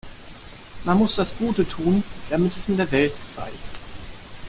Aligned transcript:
Man 0.83 0.97
muss 0.97 1.13
das 1.15 1.37
Gute 1.37 1.63
tun, 1.63 2.03
damit 2.31 2.57
es 2.57 2.67
in 2.67 2.75
der 2.75 2.91
Welt 2.91 3.13
sei. 3.35 3.51